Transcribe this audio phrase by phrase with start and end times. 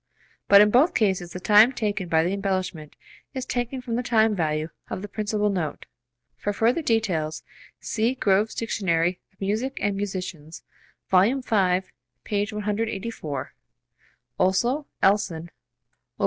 [0.47, 2.95] But in both cases the time taken by the embellishment
[3.35, 5.85] is taken from the time value of the principal note.
[6.37, 7.43] For further details
[7.79, 10.63] see Grove's Dictionary of Music and Musicians,
[11.11, 11.41] Vol.
[11.41, 11.81] V,
[12.23, 12.47] p.
[12.51, 13.53] 184.
[14.39, 15.51] Also Elson,
[16.17, 16.19] op.